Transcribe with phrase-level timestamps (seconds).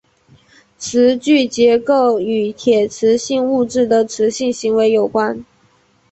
[0.79, 5.45] 磁矩结构与铁磁性物质的磁性行为有关。